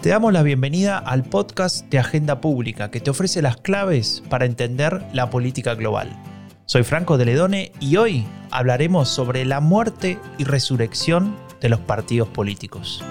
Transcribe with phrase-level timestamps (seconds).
[0.00, 4.46] Te damos la bienvenida al podcast de Agenda Pública que te ofrece las claves para
[4.46, 6.10] entender la política global.
[6.66, 12.28] Soy Franco de Ledone y hoy hablaremos sobre la muerte y resurrección de los partidos
[12.28, 13.04] políticos.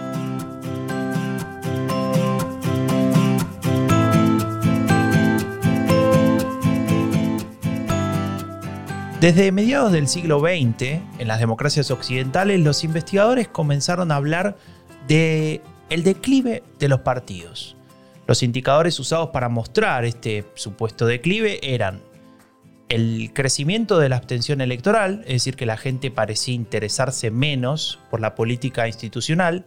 [9.19, 14.57] Desde mediados del siglo XX, en las democracias occidentales, los investigadores comenzaron a hablar
[15.07, 17.75] de el declive de los partidos.
[18.27, 22.03] Los indicadores usados para mostrar este supuesto declive eran
[22.89, 28.21] el crecimiento de la abstención electoral, es decir, que la gente parecía interesarse menos por
[28.21, 29.65] la política institucional,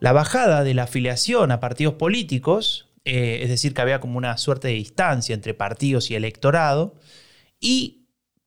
[0.00, 4.36] la bajada de la afiliación a partidos políticos, eh, es decir, que había como una
[4.38, 6.96] suerte de distancia entre partidos y electorado,
[7.60, 8.01] y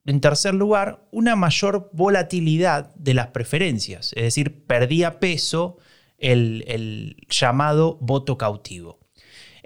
[0.06, 5.78] en tercer lugar, una mayor volatilidad de las preferencias, es decir, perdía peso
[6.18, 9.00] el llamado voto cautivo.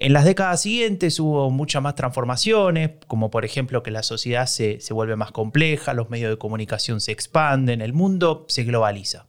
[0.02, 4.80] En las décadas siguientes hubo muchas más transformaciones, como por ejemplo que la sociedad se,
[4.92, 9.26] vuelve más compleja, los medios de comunicación se expanden, el mundo se globaliza.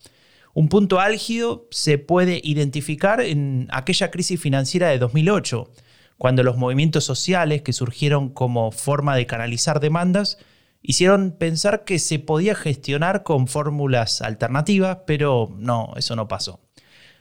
[0.54, 5.72] Un punto álgido se puede identificar en aquella crisis financiera de 2008,
[6.16, 10.38] cuando los movimientos sociales que surgieron como forma de canalizar demandas
[10.82, 16.60] hicieron pensar que se podía gestionar con fórmulas alternativas, pero no, eso no pasó.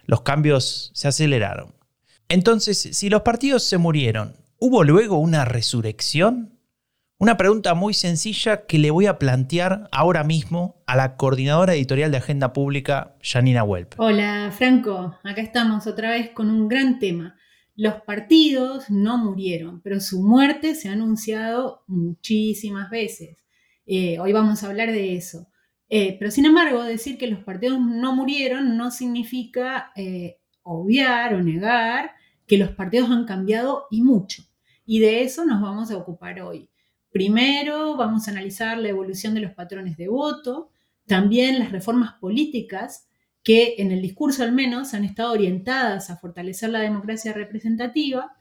[0.06, 1.74] Los cambios se aceleraron.
[2.30, 6.60] Entonces, si los partidos se murieron, ¿hubo luego una resurrección?
[7.22, 12.12] Una pregunta muy sencilla que le voy a plantear ahora mismo a la coordinadora editorial
[12.12, 13.96] de Agenda Pública, Janina Welp.
[13.98, 15.18] Hola, Franco.
[15.24, 17.36] Acá estamos otra vez con un gran tema.
[17.76, 23.44] Los partidos no murieron, pero su muerte se ha anunciado muchísimas veces.
[23.92, 25.48] Eh, hoy vamos a hablar de eso.
[25.90, 31.42] Eh, pero sin embargo, decir que los partidos no murieron no significa eh, obviar o
[31.42, 32.12] negar
[32.46, 34.44] que los partidos han cambiado y mucho.
[34.86, 36.70] Y de eso nos vamos a ocupar hoy.
[37.10, 40.70] Primero vamos a analizar la evolución de los patrones de voto,
[41.08, 43.08] también las reformas políticas
[43.44, 48.34] que en el discurso al menos han estado orientadas a fortalecer la democracia representativa,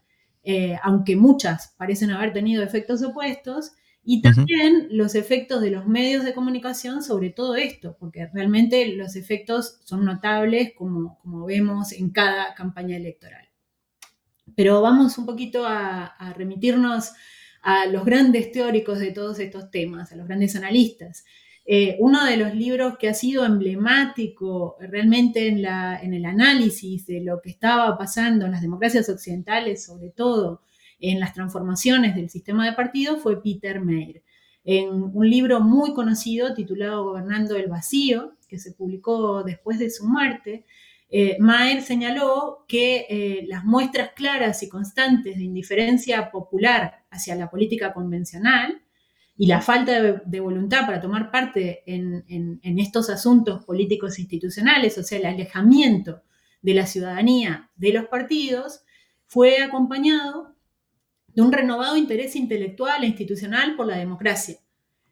[0.43, 3.71] eh, aunque muchas parecen haber tenido efectos opuestos,
[4.11, 9.15] y también los efectos de los medios de comunicación sobre todo esto, porque realmente los
[9.15, 13.47] efectos son notables como, como vemos en cada campaña electoral.
[14.55, 17.11] Pero vamos un poquito a, remitirnos
[17.61, 21.23] a los grandes teóricos de todos estos temas, a los grandes analistas.
[21.63, 27.21] Eh, uno de los libros que ha sido emblemático realmente en, en, el análisis de
[27.21, 30.63] lo que estaba pasando en las democracias occidentales, sobre todo
[30.99, 34.23] en las transformaciones del sistema de partidos, fue Peter Mayer.
[34.63, 40.07] En un libro muy conocido titulado Gobernando el Vacío, que se publicó después de su
[40.07, 40.65] muerte,
[41.11, 47.49] eh, Maer señaló que eh, las muestras claras y constantes de indiferencia popular hacia la
[47.49, 48.83] política convencional
[49.35, 55.17] y la falta de, voluntad para tomar parte en, estos asuntos políticos institucionales, o sea,
[55.17, 56.23] el alejamiento
[56.61, 58.83] de la ciudadanía de los partidos,
[59.27, 60.55] fue acompañado
[61.39, 64.57] de un renovado interés intelectual e institucional por la democracia.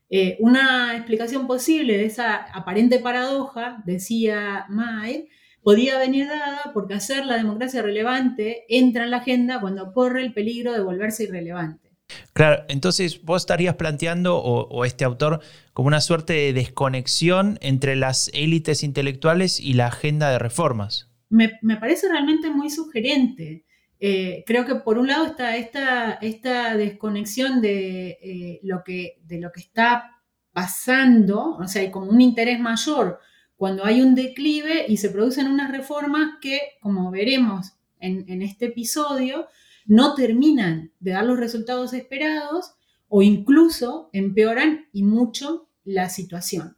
[0.10, 5.28] Eh, una explicación posible de esa aparente paradoja, decía Maer,
[5.64, 10.34] podía venir dada porque hacer la democracia relevante entra en la agenda cuando corre el
[10.34, 11.94] peligro de volverse irrelevante.
[12.34, 15.40] Claro, entonces vos estarías planteando, o, este autor,
[15.72, 21.10] como una suerte de desconexión entre las élites intelectuales y la agenda de reformas.
[21.30, 21.50] Me,
[21.80, 23.64] parece realmente muy sugerente.
[24.00, 29.40] Eh, creo que por un lado está esta, esta desconexión de, eh, lo que, de
[29.40, 30.22] lo que está
[30.52, 33.20] pasando, o sea, hay como un interés mayor
[33.58, 39.48] cuando hay un declive y se producen unas reformas que, como veremos en, este episodio,
[39.88, 42.76] no terminan de dar los resultados esperados
[43.10, 46.78] o incluso empeoran y mucho la situación.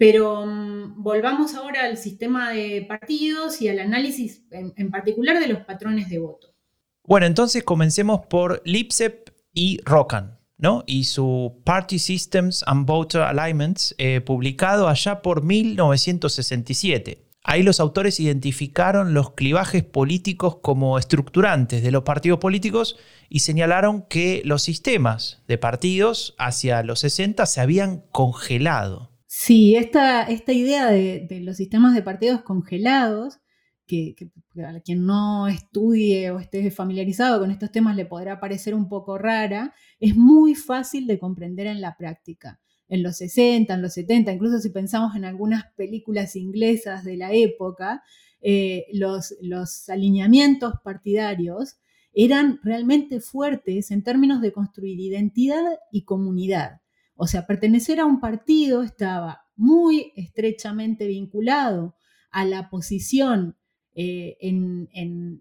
[0.00, 5.60] Pero mm, volvamos ahora al sistema de partidos y al análisis en, particular de los
[5.66, 6.54] patrones de voto.
[7.04, 10.38] Bueno, entonces comencemos por Lipsep y Rocan
[10.86, 17.26] y su Party Systems and Voter Alignments, eh, publicado allá por 1967.
[17.44, 22.96] Ahí los autores identificaron los clivajes políticos como estructurantes de los partidos políticos
[23.28, 29.09] y señalaron que los sistemas de partidos hacia los 60 se habían congelado.
[29.32, 33.38] Sí, esta, esta idea de, los sistemas de partidos congelados
[33.86, 34.16] que,
[34.56, 39.18] a quien no estudie o esté familiarizado con estos temas le podrá parecer un poco
[39.18, 42.60] rara, es muy fácil de comprender en la práctica.
[42.88, 47.32] en los 60, en los 70, incluso si pensamos en algunas películas inglesas de la
[47.32, 48.02] época,
[48.40, 51.78] eh, los, los alineamientos partidarios
[52.12, 56.80] eran realmente fuertes en términos de construir identidad y comunidad.
[57.22, 61.94] O sea, pertenecer a un partido estaba muy estrechamente vinculado
[62.30, 63.58] a la posición
[63.94, 64.88] eh, en,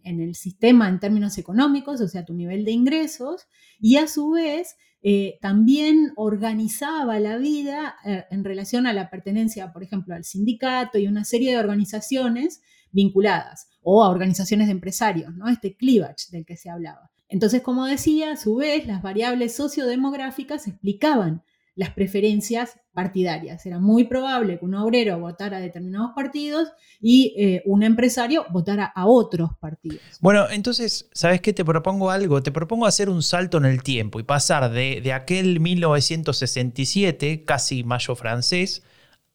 [0.04, 3.48] el sistema en términos económicos, o sea, tu nivel de ingresos,
[3.80, 9.72] y a su vez eh, también organizaba la vida eh, en relación a la pertenencia,
[9.72, 12.62] por ejemplo, al sindicato y una serie de organizaciones
[12.92, 15.48] vinculadas, o a organizaciones de empresarios, ¿no?
[15.48, 17.10] Este cleavage del que se hablaba.
[17.30, 21.42] Entonces, como decía, a su vez, las variables sociodemográficas explicaban
[21.80, 23.66] las preferencias partidarias.
[23.66, 26.68] Era muy probable que un obrero votara a determinados partidos
[27.00, 30.02] y eh, un empresario votara a otros partidos.
[30.20, 31.54] Bueno, entonces, ¿sabes qué?
[31.54, 32.44] Te propongo algo.
[32.44, 37.86] Te propongo hacer un salto en el tiempo y pasar de, de aquel 1967, casi
[37.86, 38.84] mayo francés,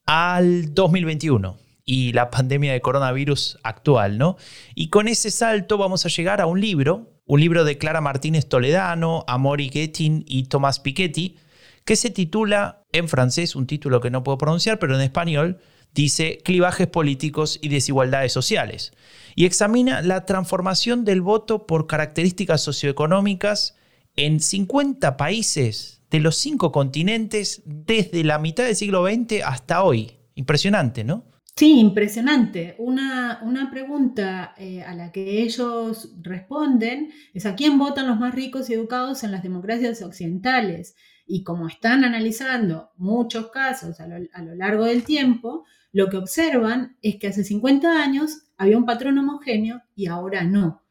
[0.05, 1.57] al 2021
[1.87, 4.37] y la pandemia de coronavirus actual, ¿no?
[4.75, 8.51] Y con ese salto vamos a llegar a un libro, un libro de Clara Martínez
[8.51, 11.39] Toledano, Amori Gettin y Tomás Piketty,
[11.85, 15.59] que se titula en francés, un título que no puedo pronunciar, pero en español
[15.95, 18.93] dice Clivajes políticos y desigualdades sociales,
[19.37, 23.77] y examina la transformación del voto por características socioeconómicas
[24.17, 30.13] en 50 países de los cinco continentes desde la mitad del siglo XX hasta hoy.
[30.37, 31.25] Impresionante, ¿no?
[31.57, 32.75] Sí, impresionante.
[32.79, 38.69] Una, pregunta eh, a la que ellos responden es a quién votan los más ricos
[38.71, 40.97] y educados en las democracias occidentales.
[41.27, 47.17] Y como están analizando muchos casos a lo, largo del tiempo, lo que observan es
[47.17, 50.83] que hace 50 años había un patrón homogéneo y ahora no.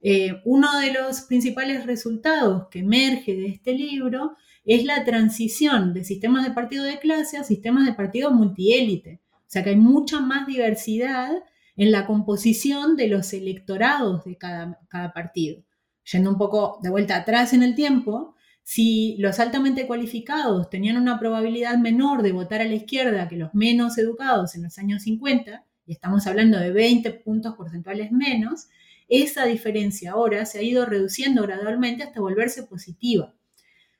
[0.00, 6.04] Eh, uno de los principales resultados que emerge de este libro es la transición de
[6.04, 9.20] sistemas de partido de clase a sistemas de partido multiélite.
[9.32, 11.32] O sea que hay mucha más diversidad
[11.76, 15.62] en la composición de los electorados de cada, cada partido.
[16.10, 18.35] Yendo un poco de vuelta atrás en el tiempo,
[18.68, 23.54] si los altamente cualificados tenían una probabilidad menor de votar a la izquierda que los
[23.54, 28.66] menos educados en los años 50, y estamos hablando de 20 puntos porcentuales menos,
[29.08, 33.32] esa diferencia ahora se ha ido reduciendo gradualmente hasta volverse positiva.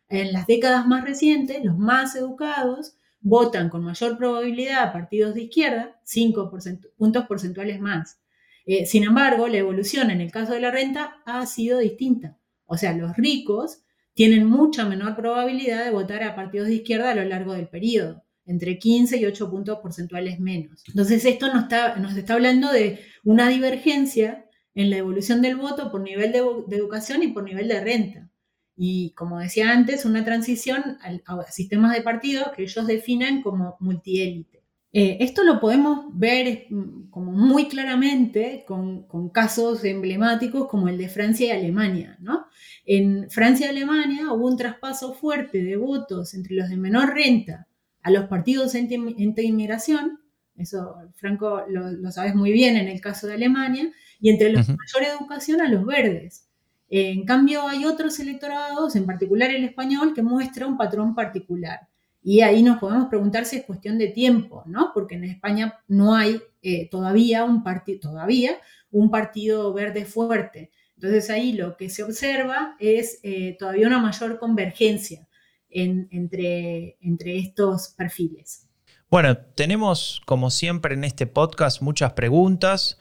[0.08, 5.42] En las décadas más recientes, los más educados votan con mayor probabilidad a partidos de
[5.42, 6.50] izquierda, 5
[6.96, 8.18] puntos porcentuales más.
[8.66, 12.36] Eh, sin embargo, la evolución en el caso de la renta ha sido distinta.
[12.64, 13.84] O sea, los ricos
[14.16, 18.24] tienen mucha menor probabilidad de votar a partidos de izquierda a lo largo del periodo,
[18.46, 20.82] entre 15 y 8 puntos porcentuales menos.
[20.88, 25.90] Entonces esto nos está, nos está hablando de una divergencia en la evolución del voto
[25.90, 28.30] por nivel de, educación y por nivel de renta.
[28.74, 34.55] Y como decía antes, una transición a, sistemas de partidos que ellos definen como multiélite.
[34.98, 40.96] Eh, esto lo podemos ver mm, como muy claramente con, con, casos emblemáticos como el
[40.96, 42.16] de Francia y Alemania.
[42.18, 42.46] ¿no?
[42.86, 47.66] En Francia y Alemania hubo un traspaso fuerte de votos entre los de menor renta
[48.00, 50.18] a los partidos anti-inmigración,
[50.56, 54.76] eso Franco lo, sabes muy bien en el caso de Alemania, y entre los de
[54.76, 56.48] mayor educación a los verdes.
[56.88, 61.80] En cambio, hay otros electorados, en particular el español, que muestra un patrón particular.
[62.28, 64.90] Y ahí nos podemos preguntar si es cuestión de tiempo, ¿no?
[64.92, 67.62] Porque en España no hay eh, todavía, un
[68.02, 68.56] todavía
[68.90, 70.72] un partido verde fuerte.
[70.96, 75.28] Entonces ahí lo que se observa es eh, todavía una mayor convergencia
[75.70, 78.66] entre, entre estos perfiles.
[79.08, 82.98] Bueno, tenemos como siempre en este podcast muchas preguntas.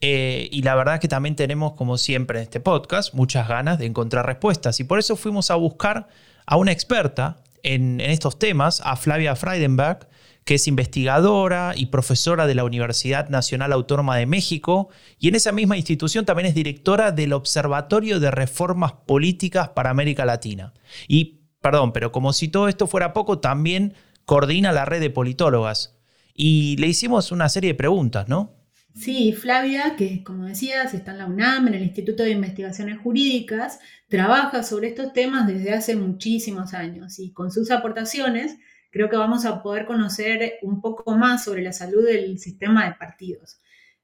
[0.00, 3.86] Eh, y la verdad que también tenemos, como siempre en este podcast, muchas ganas de
[3.86, 4.78] encontrar respuestas.
[4.78, 6.06] Y por eso fuimos a buscar
[6.46, 10.08] a una experta en, estos temas a Flavia Freidenberg,
[10.44, 14.88] que es investigadora y profesora de la Universidad Nacional Autónoma de México,
[15.18, 20.24] y en esa misma institución también es directora del Observatorio de Reformas Políticas para América
[20.24, 20.72] Latina.
[21.06, 25.98] Y, perdón, pero como si todo esto fuera poco, también coordina la red de politólogas.
[26.34, 28.57] Y le hicimos una serie de preguntas, ¿no?
[28.98, 33.78] Sí, Flavia, que como decías, está en la UNAM, en el Instituto de Investigaciones Jurídicas,
[34.08, 38.58] trabaja sobre estos temas desde hace muchísimos años y con sus aportaciones
[38.90, 42.96] creo que vamos a poder conocer un poco más sobre la salud del sistema de
[42.96, 43.60] partidos,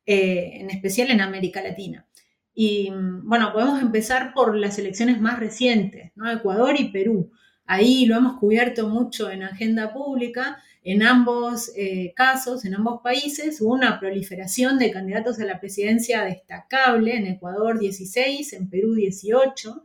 [0.06, 2.06] eh, en especial en América Latina.
[2.54, 2.92] Y
[3.24, 6.12] bueno, podemos empezar por las elecciones más recientes.
[6.32, 7.32] Ecuador y Perú.
[7.66, 13.58] Ahí lo hemos cubierto mucho en agenda pública en ambos eh, casos, en ambos países,
[13.62, 19.82] hubo una proliferación de candidatos a la presidencia destacable, en Ecuador 16, en Perú 18,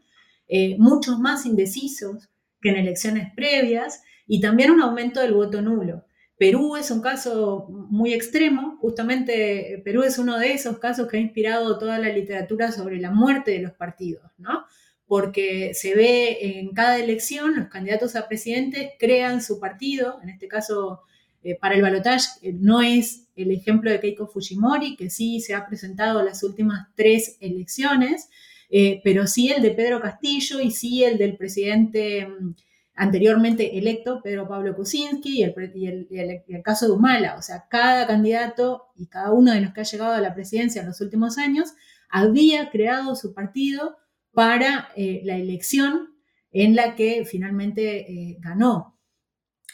[0.49, 2.29] eh, muchos más indecisos
[2.61, 6.03] que en elecciones previas, y también un aumento del voto nulo.
[6.37, 11.21] Perú es un caso muy extremo, justamente Perú es uno de esos casos que ha
[11.21, 14.65] inspirado toda la literatura sobre la muerte de los partidos, ¿no?
[15.09, 20.47] Porque se ve en cada elección, los candidatos a presidente crean su partido, en este
[20.47, 21.01] caso
[21.41, 25.55] eh, para el balotaje eh, no es el ejemplo de Keiko Fujimori, que sí se
[25.55, 28.29] ha presentado en las últimas tres elecciones,
[28.69, 32.55] eh, pero sí el de Pedro Castillo y sí el del presidente mm,
[32.95, 37.35] anteriormente electo, Pedro Pablo Kuczynski, y el, caso de Humala.
[37.37, 40.81] O sea, cada candidato y cada uno de los que ha llegado a la presidencia
[40.81, 41.69] en los últimos años
[42.09, 43.97] había creado su partido
[44.39, 46.15] para eh, la elección
[46.53, 48.97] en la que finalmente eh, ganó.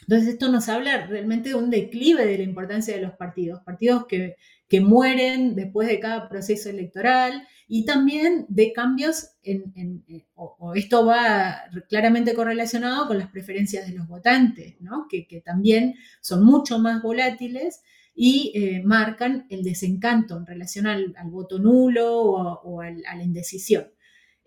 [0.00, 4.06] Entonces esto nos habla realmente de un declive de la importancia de los partidos, partidos
[4.08, 4.34] que,
[4.68, 10.04] que mueren después de cada proceso electoral, y también de cambios en,
[10.34, 15.06] o, esto va claramente correlacionado con las preferencias de los votantes, ¿no?
[15.08, 17.82] que, también son mucho más volátiles
[18.16, 23.86] y eh, marcan el desencanto en relación al, voto nulo o, a la indecisión.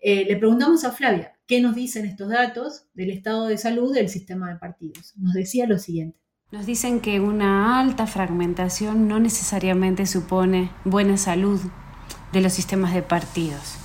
[0.02, 4.08] Eh, le preguntamos a Flavia, ¿qué nos dicen estos datos del estado de salud del
[4.08, 5.12] sistema de partidos?
[5.16, 6.18] Nos decía lo siguiente.
[6.50, 11.60] Nos dicen que una alta fragmentación no necesariamente supone buena salud
[12.32, 13.76] de los sistemas de partidos.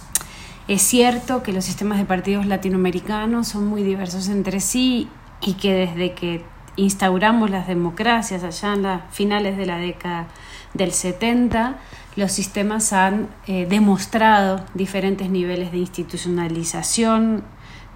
[0.68, 5.10] Es cierto que los sistemas de partidos latinoamericanos son muy diversos entre sí
[5.42, 6.44] y que desde que
[6.76, 10.28] instauramos las democracias allá en las finales de la década
[10.76, 11.80] del 70,
[12.16, 17.44] los sistemas han eh, demostrado diferentes niveles de institucionalización,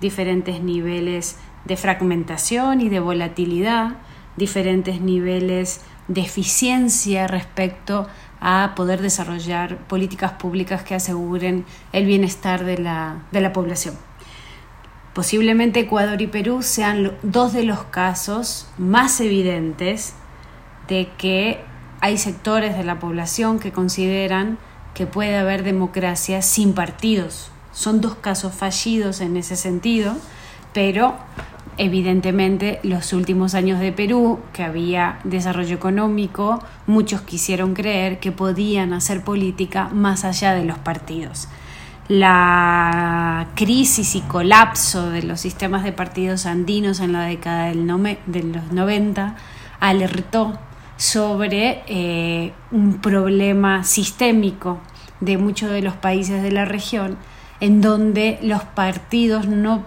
[0.01, 3.97] diferentes niveles de fragmentación y de volatilidad,
[4.37, 8.07] diferentes niveles de eficiencia respecto
[8.41, 13.95] a poder desarrollar políticas públicas que aseguren el bienestar de la, de la población.
[15.13, 20.13] Posiblemente Ecuador y Perú sean dos de los casos más evidentes
[20.87, 21.61] de que
[22.01, 24.57] hay sectores de la población que consideran
[24.93, 27.51] que puede haber democracia sin partidos.
[27.71, 30.15] Son dos casos fallidos en ese sentido,
[30.73, 31.15] pero
[31.81, 38.91] Evidentemente, los últimos años de Perú, que había desarrollo económico, muchos quisieron creer que podían
[38.91, 41.47] hacer política más allá de los partidos.
[42.09, 48.73] La crisis y colapso de los sistemas de partidos andinos en la década de los
[48.73, 49.37] 90
[49.79, 50.59] alertó
[50.99, 54.79] sobre eh, un problema sistémico
[55.21, 57.17] de muchos de los países de la región
[57.61, 59.85] en donde los partidos no,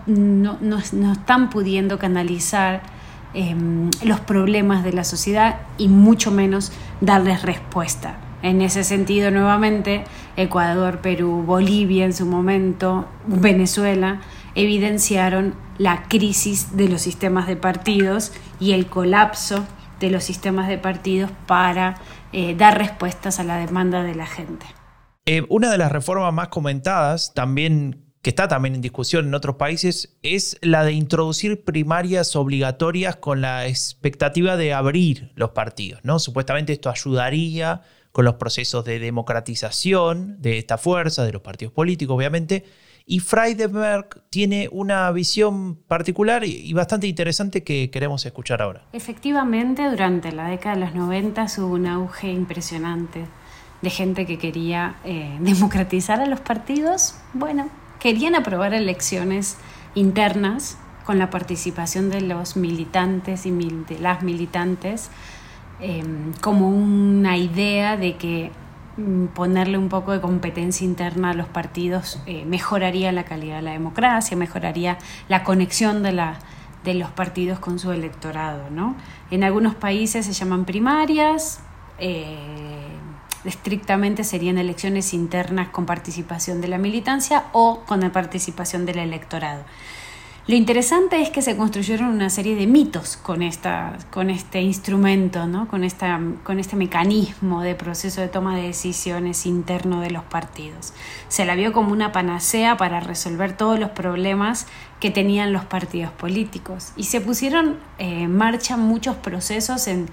[1.12, 2.82] están pudiendo canalizar
[3.34, 8.16] em, los problemas de la sociedad y mucho menos darles respuesta.
[8.42, 10.04] En ese sentido, nuevamente,
[10.38, 14.22] Ecuador, Perú, Bolivia en su momento, Venezuela,
[14.54, 19.66] evidenciaron la crisis de los sistemas de partidos y el colapso
[20.02, 22.00] de los sistemas de partidos para
[22.32, 24.66] eh, dar respuestas a la demanda de la gente.
[25.24, 29.56] Eh, una de las reformas más comentadas, también que está también en discusión en otros
[29.56, 36.00] países, es la de introducir primarias obligatorias con la expectativa de abrir los partidos.
[36.04, 36.18] ¿no?
[36.18, 37.82] Supuestamente esto ayudaría
[38.12, 42.64] con los procesos de democratización de esta fuerza, de los partidos políticos, obviamente.
[43.06, 48.86] Y Freidenberg tiene una visión particular y bastante interesante que queremos escuchar ahora.
[48.92, 53.26] Efectivamente, durante la década de los 90 hubo un auge impresionante
[53.82, 57.16] de gente que quería eh, democratizar a los partidos.
[57.34, 57.68] Bueno,
[58.00, 59.58] querían aprobar elecciones
[59.94, 65.10] internas con la participación de los militantes y de las militantes
[65.80, 68.52] em, como una idea de que
[69.34, 73.72] ponerle un poco de competencia interna a los partidos eh, mejoraría la calidad de la
[73.72, 76.38] democracia, mejoraría la conexión de, la,
[76.84, 78.68] de los partidos con su electorado.
[78.70, 78.94] ¿no?
[79.30, 81.60] En algunos países se llaman primarias,
[81.98, 82.36] eh,
[83.44, 89.64] estrictamente serían elecciones internas con participación de la militancia o con la participación del electorado.
[90.48, 95.46] Lo interesante es que se construyeron una serie de mitos con, esta, con este instrumento,
[95.46, 95.68] ¿no?
[95.68, 100.94] con, esta, con este mecanismo de proceso de toma de decisiones interno de los partidos.
[101.28, 104.66] Se la vio como una panacea para resolver todos los problemas
[104.98, 110.08] que tenían los partidos políticos y se pusieron eh, en marcha muchos procesos en,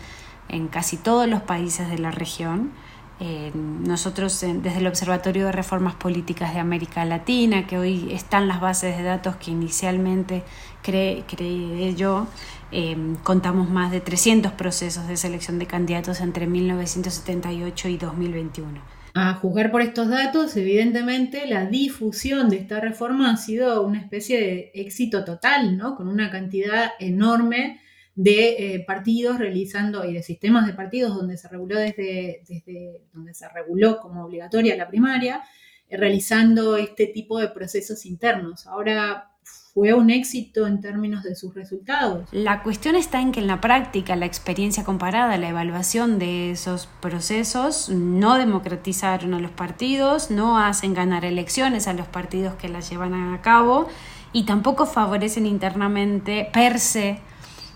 [0.47, 2.71] en casi todos los países de la región
[3.19, 8.61] eh, nosotros desde el Observatorio de Reformas Políticas de América Latina, que hoy están las
[8.61, 10.43] bases de datos que inicialmente
[10.81, 12.27] creé, yo,
[12.71, 18.81] eh, contamos más de 300 procesos de selección de candidatos entre 1978 y 2021.
[19.15, 24.39] A juzgar por estos datos, evidentemente la difusión de esta reforma ha sido una especie
[24.39, 25.95] de éxito total, ¿no?
[25.95, 27.81] con una cantidad enorme
[28.19, 33.33] de eh, partidos realizando y de sistemas de partidos donde se reguló desde, desde donde
[33.33, 35.41] se reguló como obligatoria la primaria,
[35.87, 38.67] eh, realizando este tipo de procesos internos.
[38.67, 39.31] Ahora
[39.73, 42.27] fue un éxito en términos de sus resultados.
[42.33, 46.87] La cuestión está en que en la práctica la experiencia comparada, la evaluación de esos
[46.99, 52.89] procesos no democratizaron a los partidos, no hacen ganar elecciones a los partidos que las
[52.89, 53.87] llevan a cabo
[54.33, 57.21] y tampoco favorecen internamente per se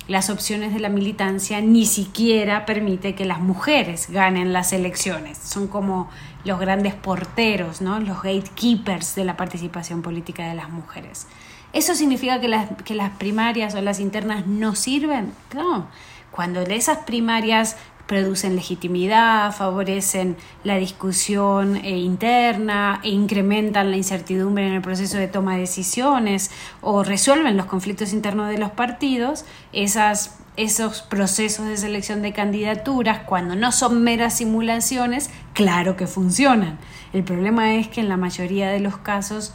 [0.08, 5.38] las opciones de la militancia, ni siquiera permite que las mujeres ganen las elecciones.
[5.38, 6.10] Son como
[6.44, 8.00] los grandes porteros, ¿no?
[8.00, 11.28] los gatekeepers de la participación política de las mujeres.
[11.72, 15.34] ¿Eso significa que las, que las primarias o las internas no sirven?
[15.56, 15.88] No.
[16.32, 24.74] Cuando esas primarias producen legitimidad, favorecen la discusión eh, interna e incrementan la incertidumbre en
[24.74, 30.38] el proceso de toma de decisiones o resuelven los conflictos internos de los partidos, esas,
[30.58, 36.80] esos procesos de selección de candidaturas, cuando no son meras simulaciones, claro que funcionan.
[37.14, 39.54] El problema es que en la mayoría de los casos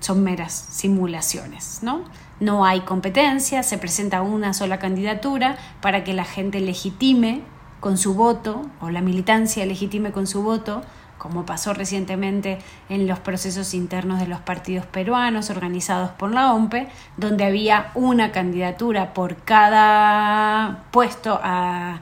[0.00, 2.02] son meras simulaciones, ¿no?
[2.40, 7.42] No hay competencia, se presenta una sola candidatura para que la gente legitime
[7.84, 10.80] con su voto o la militancia legitime con su voto,
[11.18, 12.56] como pasó recientemente
[12.88, 16.88] en los procesos internos de los partidos peruanos organizados por la OMPE,
[17.18, 22.00] donde había una candidatura por cada puesto a,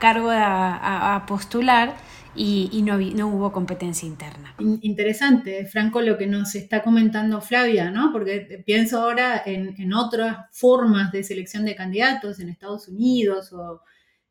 [0.00, 1.94] cargo a postular
[2.36, 4.54] y, no, no, hubo competencia interna.
[4.82, 8.12] Interesante, Franco, lo que nos está comentando Flavia, ¿no?
[8.12, 13.80] Porque pienso ahora en, otras formas de selección de candidatos en Estados Unidos o,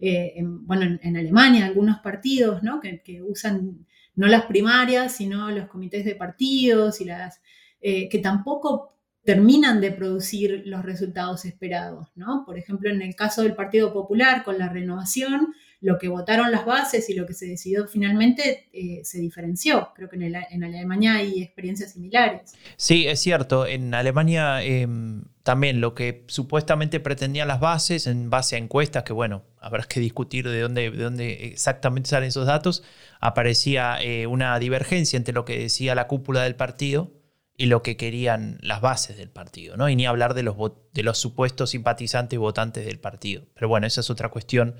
[0.05, 2.81] eh, en, bueno, en, Alemania, algunos partidos, ¿no?
[2.81, 7.39] Que, usan no las primarias, sino los comités de partidos y las
[7.79, 12.43] eh, que tampoco terminan de producir los resultados esperados, ¿no?
[12.45, 16.65] Por ejemplo, en el caso del Partido Popular con la renovación, lo que votaron las
[16.65, 19.93] bases y lo que se decidió finalmente eh, se diferenció.
[19.95, 22.55] Creo que en, Alemania hay experiencias similares.
[22.75, 23.65] Sí, es cierto.
[23.65, 29.13] En Alemania em, también lo que supuestamente pretendían las bases en base a encuestas, que
[29.13, 32.83] bueno, habrá que discutir de dónde, de dónde exactamente salen esos datos,
[33.19, 37.11] aparecía eh, una divergencia entre lo que decía la cúpula del partido
[37.57, 39.89] y lo que querían las bases del partido, ¿no?
[39.89, 40.55] Y ni hablar de los,
[40.93, 43.43] de los supuestos simpatizantes y votantes del partido.
[43.53, 44.75] Pero bueno, esa es otra cuestión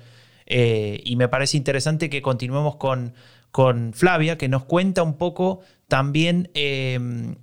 [0.46, 3.14] eh, y me parece interesante que continuemos con,
[3.50, 7.36] con, Flavia, que nos cuenta un poco también em,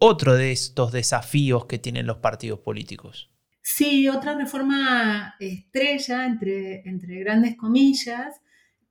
[0.00, 3.30] otro de estos desafíos que tienen los partidos políticos.
[3.62, 6.82] Sí, otra reforma estrella, entre,
[7.20, 8.40] grandes comillas,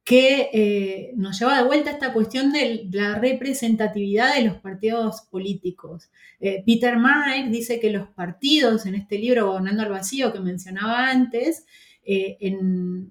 [0.03, 5.23] que eh, nos lleva de vuelta a esta cuestión de la representatividad de los partidos
[5.29, 6.09] políticos.
[6.39, 11.09] Eh, Peter Mayer dice que los partidos, en este libro Gobernando al Vacío que mencionaba
[11.09, 11.65] antes,
[12.05, 12.37] eh,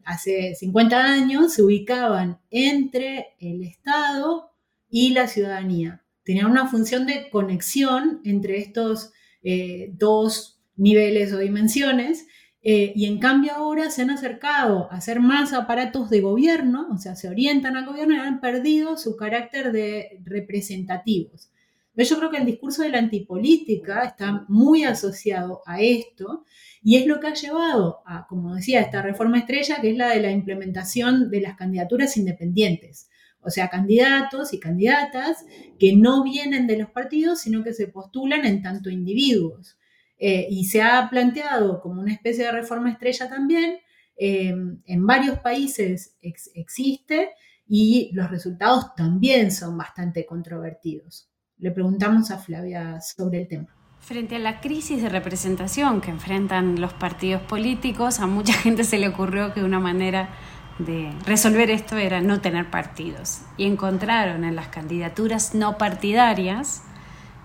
[0.04, 4.52] hace 50 años se ubicaban entre el Estado
[4.88, 6.04] y la ciudadanía.
[6.28, 12.26] Tenían una función de conexión entre estos eh, dos niveles o dimensiones
[12.60, 16.98] eh, y en cambio ahora se han acercado a ser más aparatos de gobierno, o
[16.98, 21.50] sea, se orientan al gobierno y han perdido su carácter de representativos.
[21.96, 26.44] Yo creo que el discurso de la antipolítica está muy asociado a esto
[26.82, 30.10] y es lo que ha llevado a, como decía, esta reforma estrella, que es la
[30.10, 33.08] de la implementación de las candidaturas independientes.
[33.48, 35.44] O sea, candidatos y candidatas
[35.78, 39.76] que no vienen de los partidos, sino que se postulan en tanto individuos.
[40.18, 43.78] Eh, y se ha planteado como una especie de reforma estrella también.
[44.16, 47.30] Eh, en varios países existe
[47.66, 51.28] y los resultados también son bastante controvertidos.
[51.58, 53.74] Le preguntamos a Flavia sobre el tema.
[54.00, 58.98] Frente a la crisis de representación que enfrentan los partidos políticos, a mucha gente se
[58.98, 60.30] le ocurrió que una manera
[60.78, 63.40] de resolver esto era no tener partidos.
[63.56, 66.82] Y encontraron en las candidaturas no partidarias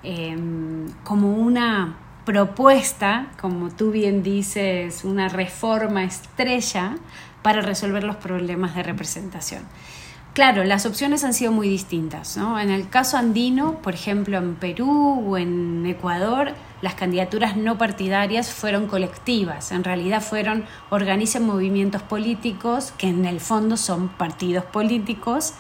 [0.04, 6.98] em, como una propuesta, como tú bien dices, una reforma estrella
[7.42, 9.64] para resolver los problemas de representación.
[10.34, 12.38] Claro, las opciones han sido muy distintas.
[12.38, 12.60] ¿no?
[12.60, 18.52] En el caso andino, por ejemplo, en Perú o en Ecuador, las candidaturas no partidarias
[18.52, 19.72] fueron colectivas.
[19.72, 25.54] En realidad fueron, organizan movimientos políticos que en el fondo son partidos políticos.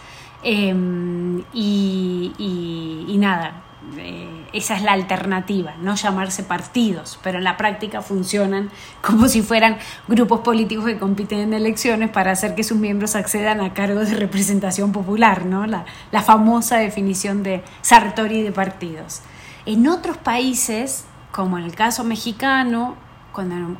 [0.43, 3.63] Em, y, nada,
[3.95, 8.69] eh, esa es la alternativa, no llamarse partidos, pero en la práctica funcionan
[9.01, 9.77] como si fueran
[10.09, 14.15] grupos políticos que compiten en elecciones para hacer que sus miembros accedan a cargos de
[14.15, 15.65] representación popular, ¿no?
[15.67, 19.21] la, la famosa definición de Sartori de partidos.
[19.65, 22.95] En otros países, como en el caso mexicano,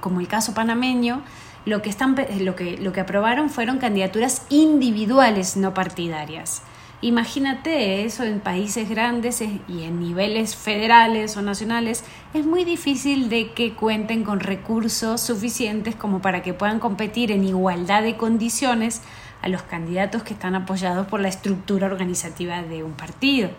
[0.02, 1.22] como el caso panameño,
[1.66, 6.64] lo que, están, lo, que, lo que aprobaron fueron candidaturas individuales, no partidarias.
[7.02, 13.52] Imagínate eso en países grandes y en niveles federales o nacionales, es muy difícil de
[13.52, 19.02] que cuenten con recursos suficientes como para que puedan competir en igualdad de condiciones
[19.44, 23.50] a los candidatos que están apoyados por la estructura organizativa de un partido.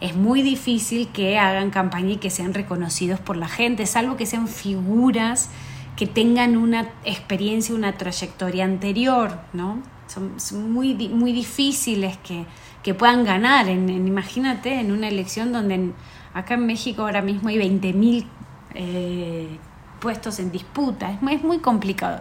[0.00, 4.26] Es muy difícil que hagan campaña y que sean reconocidos por la gente, salvo que
[4.26, 5.50] sean figuras
[5.96, 9.82] que tengan una experiencia, una trayectoria anterior, ¿no?
[10.06, 10.36] Son,
[10.70, 12.44] muy, muy difíciles que,
[12.82, 13.68] que puedan ganar.
[13.68, 15.92] En, imagínate en una elección donde
[16.34, 18.26] acá en México ahora mismo hay 20.000
[18.74, 19.58] eh,
[20.00, 21.18] puestos en disputa.
[21.30, 22.20] Es, muy complicado.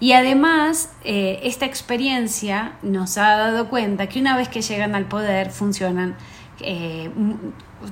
[0.00, 5.04] Y además, eh, esta experiencia nos ha dado cuenta que una vez que llegan al
[5.04, 6.16] poder funcionan
[6.62, 7.10] eh,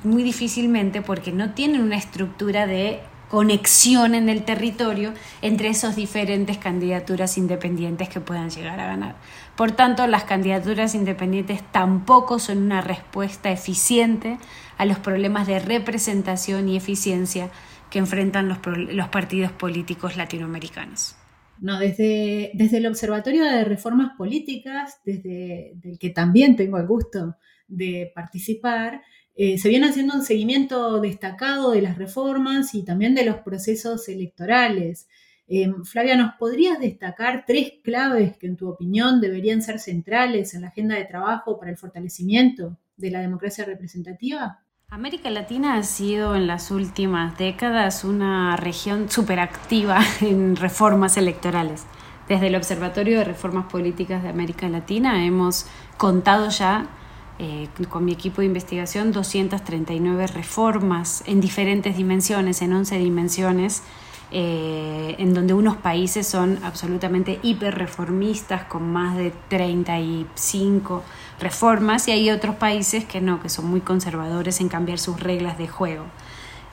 [0.04, 6.58] muy difícilmente porque no tienen una estructura de conexión en el territorio entre esas diferentes
[6.58, 9.16] candidaturas independientes que puedan llegar a ganar.
[9.56, 14.38] Por tanto, las candidaturas independientes tampoco son una respuesta eficiente
[14.78, 17.50] a los problemas de representación y eficiencia
[17.90, 21.16] que enfrentan los, los partidos políticos latinoamericanos.
[21.60, 27.36] No, desde, desde el Observatorio de Reformas Políticas, desde el que también tengo el gusto
[27.68, 29.02] de participar,
[29.40, 34.08] eh, se viene haciendo un seguimiento destacado de las reformas y también de los procesos
[34.08, 35.06] electorales.
[35.46, 40.62] Eh, Flavia, ¿nos podrías destacar tres claves que en tu opinión deberían ser centrales en
[40.62, 44.64] la agenda de trabajo para el fortalecimiento de la democracia representativa?
[44.90, 51.84] América Latina ha sido en las últimas décadas una región superactiva en reformas electorales.
[52.28, 56.88] Desde el Observatorio de Reformas Políticas de América Latina hemos contado ya
[57.38, 63.82] eh, con mi equipo de investigación 239 reformas en diferentes dimensiones, en 11 dimensiones,
[64.30, 71.02] eh, en donde unos países son absolutamente hiperreformistas con más de 35
[71.40, 75.56] reformas y hay otros países que no, que son muy conservadores en cambiar sus reglas
[75.56, 76.04] de juego.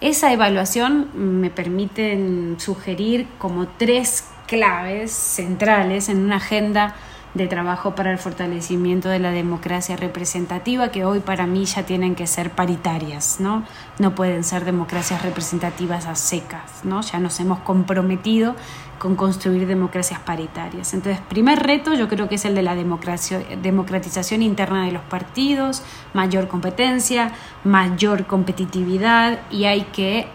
[0.01, 6.95] Esa evaluación me permite sugerir como tres claves centrales en una agenda
[7.35, 12.15] de trabajo para el fortalecimiento de la democracia representativa, que hoy para mí ya tienen
[12.15, 13.63] que ser paritarias, ¿no?
[13.99, 17.01] No pueden ser democracias representativas a secas, ¿no?
[17.01, 18.55] Ya nos hemos comprometido
[18.99, 20.93] con construir democracias paritarias.
[20.93, 25.03] Entonces, primer reto yo creo que es el de la democracia, democratización interna de los
[25.03, 27.33] partidos, mayor competencia,
[27.65, 30.27] mayor competitividad y hay que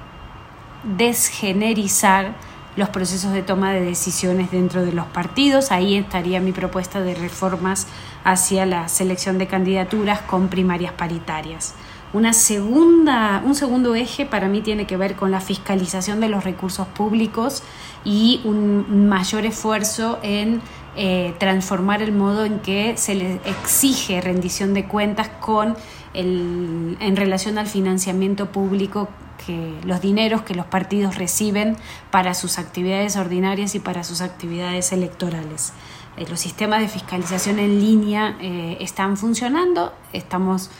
[0.84, 2.34] desgenerizar
[2.80, 5.70] los procesos de toma de decisiones dentro de los partidos.
[5.70, 7.86] Ahí estaría mi propuesta de reformas
[8.24, 11.74] hacia la selección de candidaturas con primarias paritarias.
[12.14, 16.42] Una segunda, un segundo eje para mí tiene que ver con la fiscalización de los
[16.42, 17.62] recursos públicos
[18.02, 20.62] y un mayor esfuerzo en
[20.96, 25.76] eh, transformar el modo en que se les exige rendición de cuentas con
[26.14, 29.10] el, en relación al financiamiento público
[29.85, 31.76] los dineros que los partidos reciben
[32.11, 35.72] para sus actividades ordinarias y para sus actividades electorales.
[36.16, 40.70] Eh, los sistemas de fiscalización en línea eh, están funcionando, estamos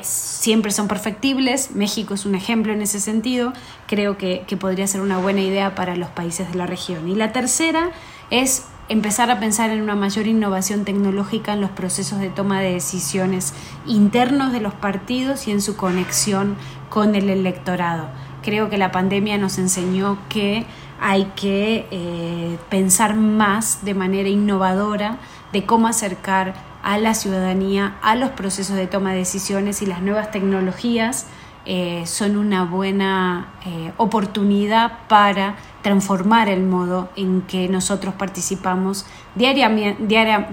[0.00, 3.52] siempre son perfectibles, México es un ejemplo en ese sentido,
[3.86, 7.06] creo que, que podría ser una buena idea para los países de la región.
[7.06, 7.90] Y la tercera
[8.30, 12.72] es empezar a pensar en una mayor innovación tecnológica en los procesos de toma de
[12.72, 13.54] decisiones
[13.86, 16.56] internos de los partidos y en su conexión
[16.94, 18.06] con el electorado.
[18.44, 20.64] Creo que la pandemia nos enseñó que
[21.00, 25.18] hay que eh, pensar más de manera innovadora
[25.52, 26.54] de cómo acercar
[26.84, 31.26] a la ciudadanía a los procesos de toma de decisiones y las nuevas tecnologías
[31.66, 39.04] eh, son una buena eh, oportunidad para transformar el modo en que nosotros participamos
[39.34, 40.06] diariamente,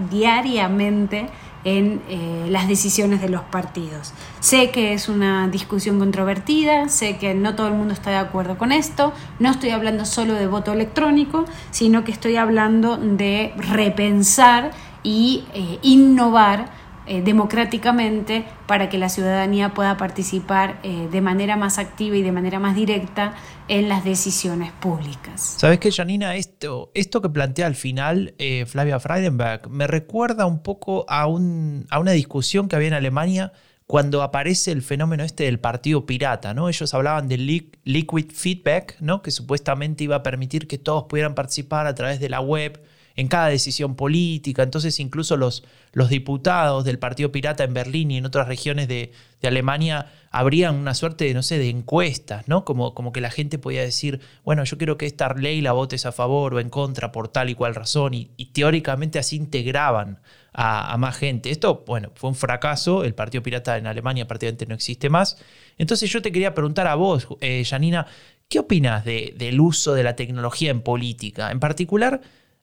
[0.10, 1.30] diariamente
[1.64, 4.14] en eh, las decisiones de los partidos.
[4.40, 8.58] Sé que es una discusión controvertida, sé que no todo el mundo está de acuerdo
[8.58, 14.72] con esto, no estoy hablando solo de voto electrónico, sino que estoy hablando de repensar
[15.04, 15.46] y
[15.82, 16.81] innovar
[17.12, 22.32] eh, democráticamente para que la ciudadanía pueda participar eh, de manera más activa y de
[22.32, 23.34] manera más directa
[23.68, 25.58] en las decisiones públicas.
[25.58, 30.64] Sabes que, Janina, esto, esto que plantea al final eh, Flavia Freidenberg me recuerda un
[30.64, 33.52] poco a, un, a una discusión que había en Alemania
[33.88, 36.70] cuando aparece el fenómeno este del partido pirata, ¿no?
[36.70, 37.46] Ellos hablaban del
[37.84, 39.22] liquid feedback, ¿no?
[39.22, 42.82] Que supuestamente iba a permitir que todos pudieran participar a través de la web
[43.16, 44.64] en cada decisión política.
[44.64, 49.12] Entonces incluso los, los diputados del Partido Pirata en Berlín y en otras regiones de,
[49.44, 52.64] Alemania habrían una suerte de, no sé, de encuestas, ¿no?
[52.64, 56.06] Como, como que la gente podía decir, bueno, yo quiero que esta ley la votes
[56.06, 58.14] a favor o en contra por tal y cual razón.
[58.14, 60.20] Y, teóricamente así integraban
[60.54, 61.50] a, más gente.
[61.50, 63.04] Esto, bueno, fue un fracaso.
[63.04, 65.38] El Partido Pirata en Alemania prácticamente no existe más.
[65.80, 68.06] Entonces yo te quería preguntar a vos, eh, Janina,
[68.48, 71.50] ¿qué opinas del uso de la tecnología en política?
[71.50, 72.22] En particular,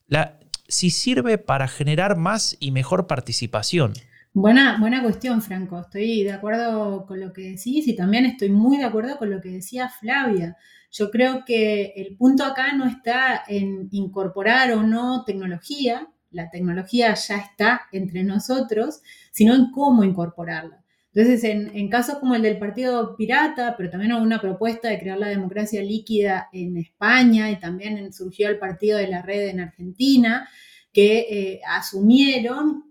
[0.09, 3.92] la, si sirve para generar más y mejor participación.
[4.33, 5.81] Buena, buena cuestión, Franco.
[5.81, 9.40] Estoy de acuerdo con lo que decís y también estoy muy de acuerdo con lo
[9.40, 10.57] que decía Flavia.
[10.90, 17.14] Yo creo que el punto acá no está en incorporar o no tecnología, la tecnología
[17.14, 19.01] ya está entre nosotros,
[19.33, 20.85] sino en cómo incorporarla.
[21.19, 25.19] Entonces, en, casos como el del Partido Pirata, pero también hubo una propuesta de crear
[25.19, 30.49] la democracia líquida en España y también surgió el Partido de la Red en Argentina,
[30.93, 32.85] que eh, asumieron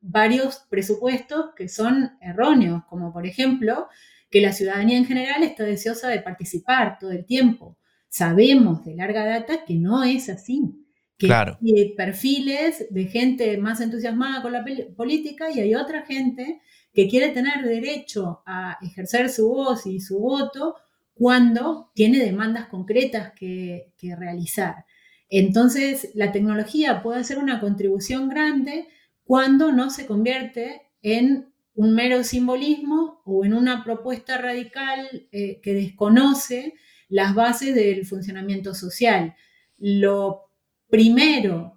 [0.00, 3.88] varios presupuestos que son erróneos, como por ejemplo
[4.30, 7.76] que la ciudadanía en general está deseosa de participar todo el tiempo.
[8.08, 10.84] Sabemos de larga data que no es así
[11.18, 14.64] que hay perfiles de gente más entusiasmada con la
[14.96, 16.60] política y hay otra gente
[16.94, 20.76] que quiere tener derecho a ejercer su voz y su voto
[21.12, 24.84] cuando tiene demandas concretas que, realizar.
[25.28, 28.86] Entonces, la tecnología puede ser una contribución grande
[29.24, 35.74] cuando no se convierte en un mero simbolismo o en una propuesta radical eh, que
[35.74, 36.74] desconoce
[37.08, 39.34] las bases del funcionamiento social.
[39.78, 40.50] Lo
[40.88, 41.73] primero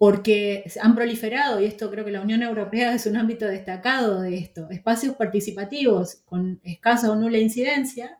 [0.00, 4.38] porque han proliferado, y esto creo que la Unión Europea es un ámbito destacado de
[4.38, 8.18] esto, espacios participativos con escasa o nula incidencia.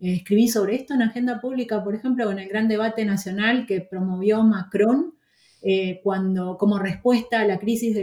[0.00, 3.80] Eh, escribí sobre esto en Agenda Pública, por ejemplo, con el gran debate nacional que
[3.80, 5.14] promovió Macron
[5.62, 7.94] eh, cuando, como respuesta a la, crisis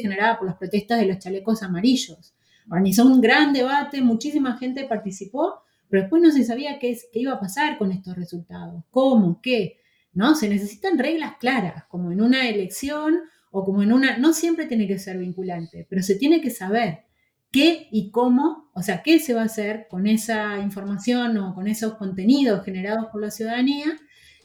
[0.00, 2.32] generada por las protestas de los chalecos amarillos.
[2.70, 7.34] Organizó un gran debate, muchísima gente participó, pero después no se sabía qué, qué iba
[7.34, 9.76] a pasar con estos resultados, cómo, qué.
[10.12, 10.34] ¿No?
[10.34, 13.20] Se necesitan reglas claras, como en una elección
[13.50, 17.04] o como en una, no siempre tiene que ser vinculante, pero se tiene que saber
[17.50, 21.66] qué y cómo, o sea, qué se va a hacer con esa información o con
[21.66, 23.86] esos contenidos generados por la ciudadanía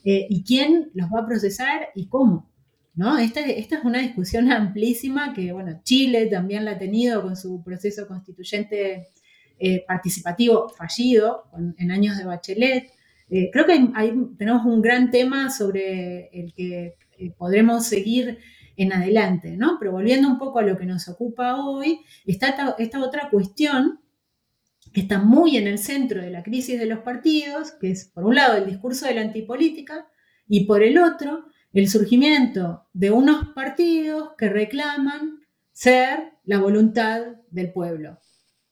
[0.04, 2.50] eh, y quién los va a procesar y cómo.
[2.94, 3.18] ¿no?
[3.18, 7.62] Esta, esta, es una discusión amplísima que, bueno, Chile también la ha tenido con su
[7.62, 9.08] proceso constituyente
[9.58, 11.44] eh, participativo fallido
[11.78, 12.95] en años de Bachelet.
[13.28, 18.38] Eh, creo que ahí tenemos un gran tema sobre el que eh, podremos seguir
[18.76, 19.78] en adelante, ¿no?
[19.78, 24.00] Pero volviendo un poco a lo que nos ocupa hoy, está esta, otra cuestión
[24.92, 28.24] que está muy en el centro de la crisis de los partidos, que es por
[28.24, 30.06] un lado el discurso de la antipolítica
[30.46, 35.40] y por el otro el surgimiento de unos partidos que reclaman
[35.72, 38.18] ser la voluntad del pueblo,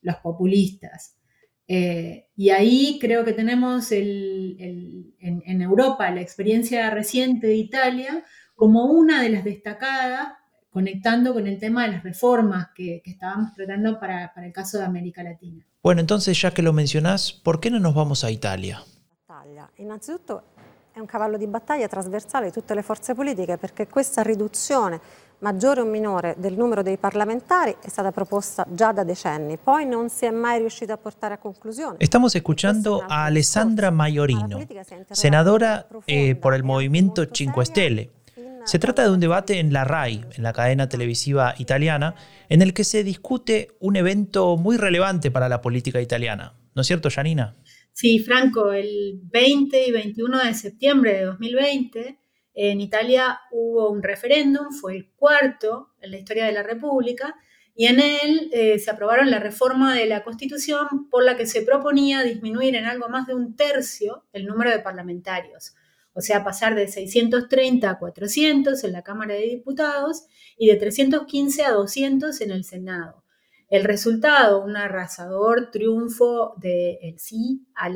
[0.00, 1.18] los populistas.
[1.66, 5.14] Eh, y ahí creo que tenemos en,
[5.62, 8.24] Europa la experiencia reciente de Italia
[8.54, 10.34] como una de las destacadas,
[10.70, 14.84] conectando con el tema de las reformas que, estábamos tratando para, para, el caso de
[14.84, 15.64] América Latina.
[15.82, 18.82] Bueno, entonces ya que lo mencionás, ¿por qué no nos vamos a Italia?
[19.78, 20.44] Innanzitutto
[20.94, 25.00] è un cavallo di battaglia trasversale di tutte le forze politiche perché questa riduzione
[25.40, 30.08] maggiore o minore del numero dei parlamentari è stata proposta già da decenni, poi non
[30.08, 31.96] si è mai riuscito a portare a conclusione.
[31.98, 34.64] Estamos escuchando a Alessandra Maiorino,
[35.10, 38.10] senadora eh, por el movimiento Cinque Stelle.
[38.62, 42.14] Se trata de un debate en la RAI, en la cadena televisiva italiana,
[42.48, 46.54] en el que se discute un evento muy relevante para la política italiana.
[46.74, 47.54] ¿No es cierto, Janina?
[47.96, 52.18] Sí, Franco, el 20 y 21 de septiembre de 2020
[52.54, 57.36] en Italia hubo un referéndum, fue el cuarto en la historia de la República,
[57.76, 61.62] y en él eh, se aprobaron la reforma de la Constitución por la que se
[61.62, 65.76] proponía disminuir en algo más de un tercio el número de parlamentarios,
[66.14, 70.24] o sea, pasar de 630 a 400 en la Cámara de Diputados
[70.58, 73.23] y de 315 a 200 en el Senado.
[73.68, 77.94] El resultado, un arrasador triunfo del sí al,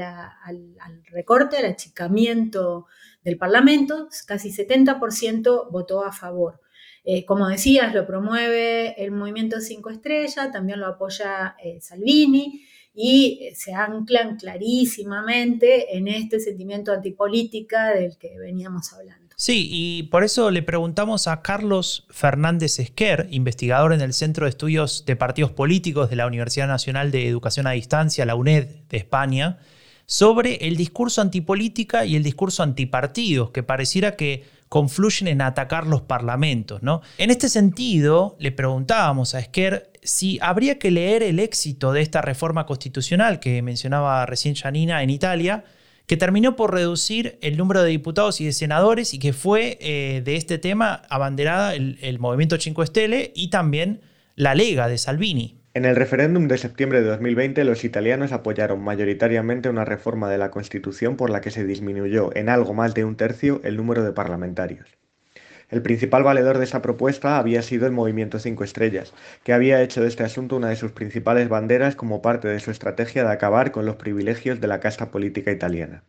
[1.11, 2.87] recorte, al achicamiento
[3.23, 6.61] del Parlamento, casi 70% votó a favor.
[7.05, 13.39] Eh, como decías, lo promueve el Movimiento Cinco Estrellas, también lo apoya eh, Salvini y
[13.43, 19.28] eh, se anclan clarísimamente en este sentimiento antipolítica del que veníamos hablando.
[19.41, 24.51] Sí, y por eso le preguntamos a Carlos Fernández Esquer, investigador en el Centro de
[24.51, 28.97] Estudios de Partidos Políticos de la Universidad Nacional de Educación a Distancia, la UNED de
[28.97, 29.59] España,
[30.07, 36.03] sobre el discurso antipolítica y el discurso antipartidos, que pareciera que confluyen en atacar los
[36.03, 36.83] parlamentos.
[36.83, 37.03] ¿no?
[37.17, 42.23] En este sentido, le preguntábamos a Esquer si habría que leer el éxito de esta
[42.23, 45.63] reforma constitucional que mencionaba recién Janina en Italia,
[46.09, 50.23] que terminó por reducir el número de diputados y de senadores y que fue eh,
[50.25, 54.01] de este tema abanderada el, movimiento Cinque Stelle y también
[54.35, 55.61] la Lega de Salvini.
[55.75, 60.51] En el referéndum de septiembre de 2020, los italianos apoyaron mayoritariamente una reforma de la
[60.51, 64.13] Constitución por la que se disminuyó en algo más de un tercio el número de
[64.13, 64.98] parlamentarios.
[65.71, 69.13] El principal valedor de esa propuesta había sido el Movimiento Cinco Estrellas,
[69.45, 72.71] que había hecho de este asunto una de sus principales banderas como parte de su
[72.71, 76.05] estrategia de acabar con los privilegios de la casta política italiana.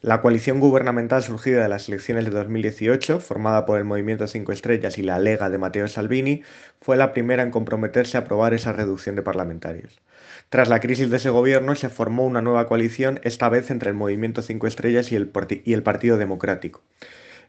[0.00, 4.96] La coalición gubernamental surgida de las elecciones de 2018, formada por el Movimiento Cinco Estrellas
[4.96, 6.42] y la Lega de Matteo Salvini,
[6.80, 10.00] fue la primera en comprometerse a aprobar esa reducción de parlamentarios.
[10.48, 13.96] Tras la crisis de ese gobierno se formó una nueva coalición, esta vez entre el
[13.96, 15.30] Movimiento Cinco Estrellas y el,
[15.64, 16.82] y el Partido Democrático.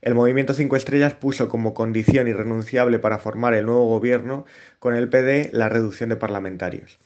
[0.01, 4.45] El Movimiento Cinco Estrellas puso como condición irrenunciable para formar el nuevo gobierno
[4.77, 6.99] con el PD la reducción de parlamentarios.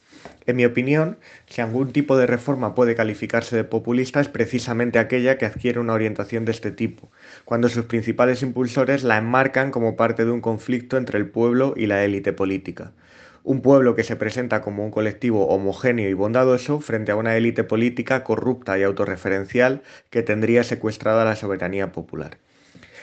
[0.44, 5.38] En mi opinión, si algún tipo de reforma puede calificarse de populista es precisamente aquella
[5.38, 7.10] que adquiere una orientación de este tipo,
[7.46, 11.86] cuando sus principales impulsores la enmarcan como parte de un conflicto entre el pueblo y
[11.86, 12.92] la élite política.
[13.42, 17.64] Un pueblo que se presenta como un colectivo homogéneo y bondadoso frente a una élite
[17.64, 22.36] política corrupta y autorreferencial que tendría secuestrada la soberanía popular.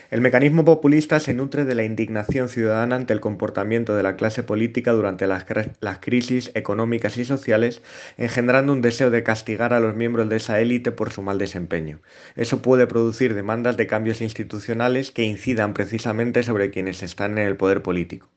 [0.10, 4.42] El mecanismo populista se nutre de la indignación ciudadana ante el comportamiento de la clase
[4.42, 5.46] política durante las,
[6.00, 7.84] crisis económicas y sociales,
[8.18, 12.00] engendrando un deseo de castigar a los miembros de esa élite por su mal desempeño.
[12.36, 17.56] Eso puede producir demandas de cambios institucionales que incidan precisamente sobre quienes están en el
[17.56, 18.28] poder político.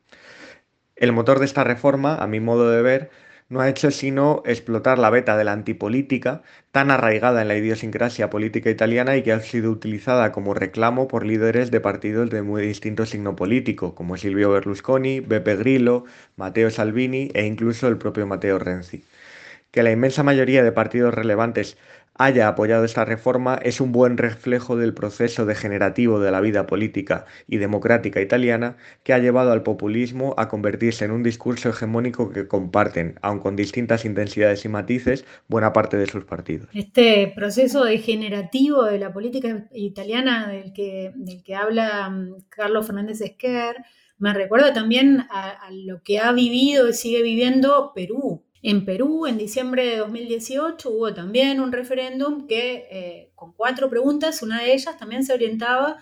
[0.95, 3.11] El motor de esta reforma, a mi modo de ver,
[3.53, 8.31] no ha hecho sino explotar la beta de la antipolítica, tan arraigada en la idiosincrasia
[8.31, 12.62] política italiana y que ha sido utilizada como reclamo por líderes de partidos de muy
[12.67, 16.05] distinto signo político, como Silvio Berlusconi, Beppe Grillo,
[16.37, 19.05] Matteo Salvini e incluso el propio Matteo Renzi.
[19.71, 21.77] Que la inmensa mayoría de partidos relevantes
[22.14, 27.25] haya apoyado esta reforma es un buen reflejo del proceso degenerativo de la vida política
[27.48, 32.46] y democrática italiana que ha llevado al populismo a convertirse en un discurso hegemónico que
[32.46, 36.68] comparten, aun con distintas intensidades y matices, buena parte de sus partidos.
[36.75, 41.12] Este proceso degenerativo de la política italiana del que,
[41.55, 43.77] habla mm, Carlos Fernández Esquer
[44.18, 49.38] me recuerda también a lo que ha vivido y sigue viviendo Perú en Perú, en
[49.38, 54.96] diciembre de 2018, hubo también un referéndum que, eh, con cuatro preguntas, una de ellas
[54.96, 55.96] también se orientaba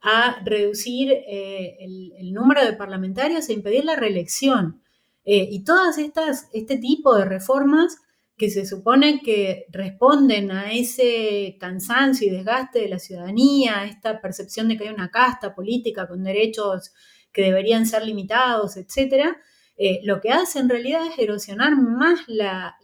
[0.00, 4.82] a reducir eh, el, número de parlamentarios e impedir la reelección.
[5.24, 7.96] Eh, y todas estas, este tipo de reformas
[8.36, 14.20] que se supone que responden a ese cansancio y desgaste de la ciudadanía, a esta
[14.20, 16.92] percepción de que hay una casta política con derechos
[17.32, 19.36] que deberían ser limitados, etcétera,
[19.76, 22.76] eh, lo que hace en realidad es erosionar más la,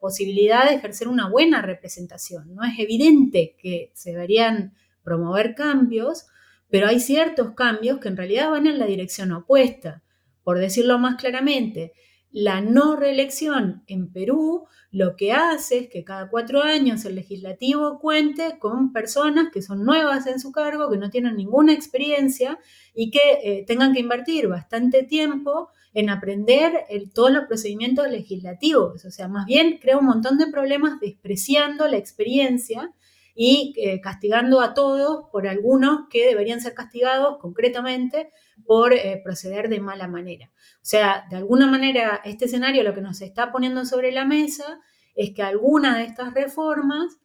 [0.00, 2.54] posibilidad de ejercer una buena representación.
[2.54, 2.64] ¿no?
[2.64, 6.26] Es evidente que se deberían promover cambios,
[6.70, 10.02] pero hay ciertos cambios que en realidad van en la dirección opuesta.
[10.42, 11.92] Por decirlo más claramente,
[12.32, 17.98] la no reelección en Perú lo que hace es que cada cuatro años el legislativo
[17.98, 22.58] cuente con personas que son nuevas en su cargo, que no tienen ninguna experiencia
[22.94, 29.04] y que eh, tengan que invertir bastante tiempo en aprender todos los procedimientos legislativos.
[29.04, 32.92] O sea, más bien crea un montón de problemas despreciando la experiencia
[33.34, 38.30] y eh, castigando a todos por algunos que deberían ser castigados concretamente
[38.66, 40.50] por eh, proceder de mala manera.
[40.76, 44.80] O sea, de alguna manera este escenario lo que nos está poniendo sobre la mesa
[45.14, 47.18] es que algunas de estas reformas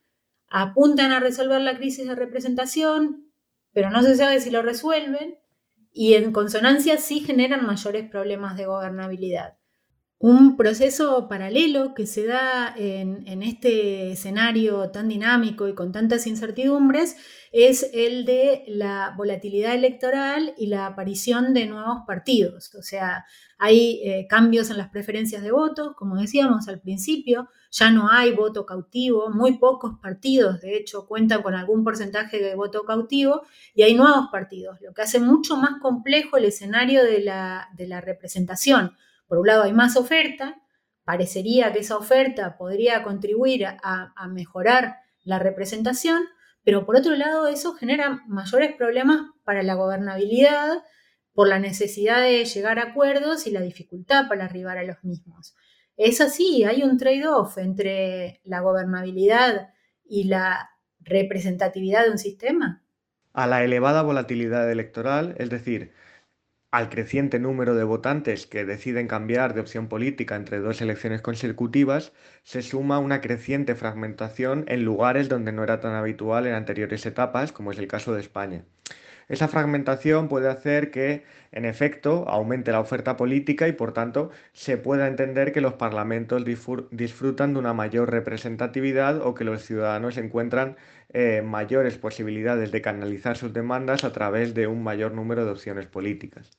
[0.47, 3.31] apuntan a resolver la crisis de representación,
[3.73, 5.37] pero no se sabe si lo resuelven,
[5.97, 9.57] y en consonancia sí generan mayores problemas de gobernabilidad.
[10.17, 17.15] Un proceso paralelo que se da en, este escenario tan dinámico y con tantas incertidumbres
[17.53, 22.75] es el de la volatilidad electoral y la aparición de nuevos partidos.
[22.75, 23.25] O sea,
[23.57, 28.31] hay eh, cambios en las preferencias de votos, como decíamos al principio, ya no hay
[28.31, 33.41] voto cautivo, muy pocos partidos, de hecho, cuentan con algún porcentaje de voto cautivo
[33.73, 38.95] y hay nuevos partidos, lo que hace mucho más complejo el escenario de la, representación.
[39.27, 40.55] Por un lado hay más oferta,
[41.03, 46.23] parecería que esa oferta podría contribuir a, mejorar la representación,
[46.63, 50.81] pero por otro lado eso genera mayores problemas para la gobernabilidad
[51.33, 55.55] por la necesidad de llegar a acuerdos y la dificultad para arribar a los mismos.
[55.97, 59.73] Es así, hay un trade-off entre la gobernabilidad
[60.05, 60.69] y la
[61.01, 62.81] representatividad de un sistema.
[63.33, 65.93] a la elevada volatilidad electoral, es decir,
[66.71, 72.13] al creciente número de votantes que deciden cambiar de opción política entre dos elecciones consecutivas,
[72.43, 77.51] se suma una creciente fragmentación en lugares donde no era tan habitual en anteriores etapas,
[77.51, 78.65] como es el caso de España.
[79.27, 84.77] Esa fragmentación puede hacer que, en efecto, aumente la oferta política y, por tanto, se
[84.77, 86.43] pueda entender que los parlamentos
[86.91, 90.75] disfrutan de una mayor representatividad o que los ciudadanos encuentran
[91.13, 95.87] eh, mayores posibilidades de canalizar sus demandas a través de un mayor número de opciones
[95.87, 96.51] políticas.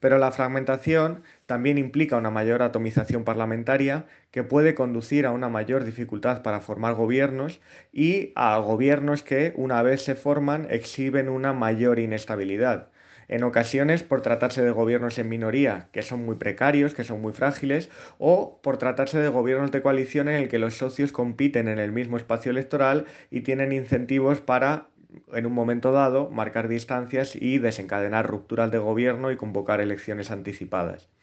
[0.00, 5.84] Pero la fragmentación también implica una mayor atomización parlamentaria que puede conducir a una mayor
[5.84, 7.60] dificultad para formar gobiernos
[7.92, 12.88] y a gobiernos que, una vez se forman, exhiben una mayor inestabilidad.
[13.28, 17.32] En ocasiones por tratarse de gobiernos en minoría, que son muy precarios, que son muy
[17.32, 21.78] frágiles, o por tratarse de gobiernos de coalición en el que los socios compiten en
[21.78, 24.88] el mismo espacio electoral y tienen incentivos para
[25.32, 31.13] en un momento dado, marcar distancias y desencadenar rupturas de gobierno y convocar elecciones anticipadas.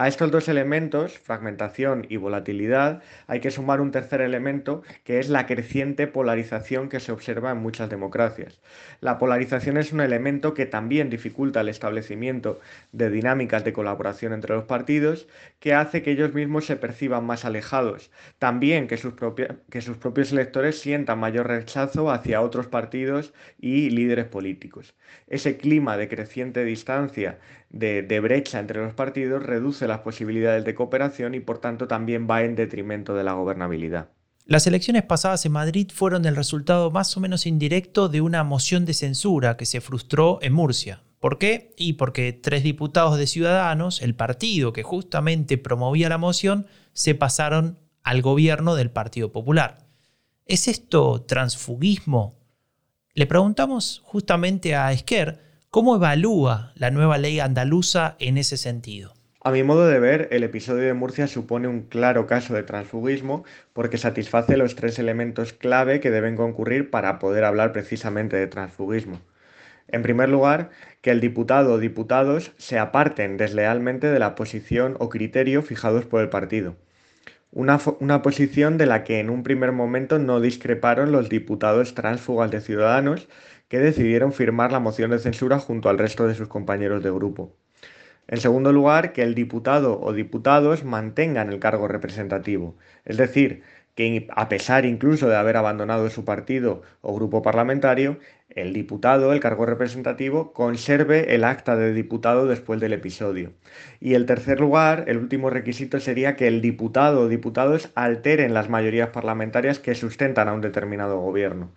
[0.00, 5.28] A estos dos elementos, fragmentación y volatilidad, hay que sumar un tercer elemento que es
[5.28, 8.60] la creciente polarización que se observa en muchas democracias.
[9.00, 12.60] La polarización es un elemento que también dificulta el establecimiento
[12.92, 15.26] de dinámicas de colaboración entre los partidos,
[15.58, 21.18] que hace que ellos mismos se perciban más alejados, también que sus, propios electores sientan
[21.18, 24.94] mayor rechazo hacia otros partidos y líderes políticos.
[25.26, 27.38] Ese clima de creciente distancia
[27.70, 32.42] de, brecha entre los partidos reduce las posibilidades de cooperación y por tanto también va
[32.42, 34.08] en detrimento de la gobernabilidad.
[34.44, 38.86] Las elecciones pasadas en Madrid fueron el resultado más o menos indirecto de una moción
[38.86, 41.02] de censura que se frustró en Murcia.
[41.20, 41.74] ¿Por qué?
[41.76, 47.78] Y porque tres diputados de Ciudadanos, el partido que justamente promovía la moción, se pasaron
[48.02, 49.86] al gobierno del Partido Popular.
[50.46, 52.37] ¿Es esto transfugismo?
[53.18, 55.40] Le preguntamos justamente a Esquer
[55.70, 59.12] ¿Cómo evalúa la nueva ley andaluza en ese sentido?
[59.42, 63.42] A mi modo de ver, el episodio de Murcia supone un claro caso de transfugismo
[63.72, 69.20] porque satisface los tres elementos clave que deben concurrir para poder hablar precisamente de transfugismo.
[69.88, 70.70] En primer lugar,
[71.02, 76.20] que el diputado o diputados se aparten deslealmente de la posición o criterio fijados por
[76.20, 76.76] el partido.
[77.50, 82.50] Una, una, posición de la que en un primer momento no discreparon los diputados transfugas
[82.50, 83.28] de Ciudadanos,
[83.68, 87.54] que decidieron firmar la moción de censura junto al resto de sus compañeros de grupo.
[88.26, 92.76] En segundo lugar, que el diputado o diputados mantengan el cargo representativo,
[93.06, 93.62] es decir,
[93.94, 98.18] que a pesar incluso de haber abandonado su partido o grupo parlamentario,
[98.50, 103.52] el diputado, el cargo representativo, conserve el acta de diputado después del episodio.
[104.00, 108.68] Y el tercer lugar, el último requisito sería que el diputado o diputados alteren las
[108.68, 111.72] mayorías parlamentarias que sustentan a un determinado gobierno.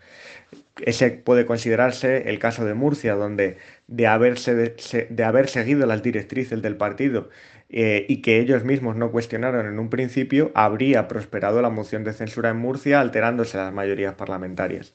[0.86, 3.57] Ese puede considerarse el caso de Murcia, donde
[3.88, 7.30] de, haberse, de, haber seguido las directrices del partido
[7.69, 12.13] eh, y que ellos mismos no cuestionaron en un principio, habría prosperado la moción de
[12.13, 14.93] censura en Murcia, alterándose las mayorías parlamentarias.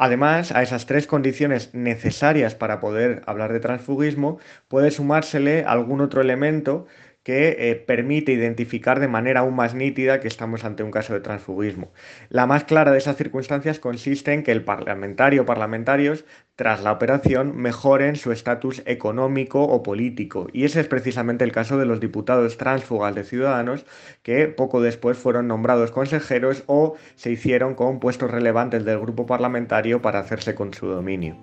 [0.00, 4.38] Además, a esas tres condiciones necesarias para poder hablar de transfugismo,
[4.68, 6.86] puede sumársele algún otro elemento
[7.28, 11.20] que eh, permite identificar de manera aún más nítida que estamos ante un caso de
[11.20, 11.92] transfugismo.
[12.30, 16.24] La más clara de esas circunstancias consiste en que el parlamentario o parlamentarios,
[16.56, 20.46] tras la operación, mejoren su estatus económico o político.
[20.54, 23.84] Y ese es precisamente el caso de los diputados transfugas de Ciudadanos,
[24.22, 30.00] que poco después fueron nombrados consejeros o se hicieron con puestos relevantes del grupo parlamentario
[30.00, 31.36] para hacerse con su dominio.